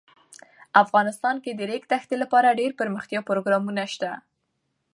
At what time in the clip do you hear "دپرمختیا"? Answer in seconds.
2.59-3.19